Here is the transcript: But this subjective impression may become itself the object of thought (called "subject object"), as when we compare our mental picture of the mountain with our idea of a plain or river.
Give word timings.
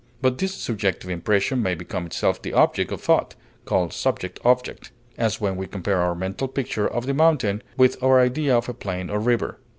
But 0.19 0.39
this 0.39 0.55
subjective 0.55 1.11
impression 1.11 1.61
may 1.61 1.75
become 1.75 2.07
itself 2.07 2.41
the 2.41 2.53
object 2.53 2.91
of 2.91 3.01
thought 3.01 3.35
(called 3.65 3.93
"subject 3.93 4.39
object"), 4.43 4.91
as 5.15 5.39
when 5.39 5.55
we 5.57 5.67
compare 5.67 6.01
our 6.01 6.15
mental 6.15 6.47
picture 6.47 6.87
of 6.87 7.05
the 7.05 7.13
mountain 7.13 7.61
with 7.77 8.01
our 8.01 8.19
idea 8.19 8.57
of 8.57 8.67
a 8.67 8.73
plain 8.73 9.11
or 9.11 9.19
river. 9.19 9.59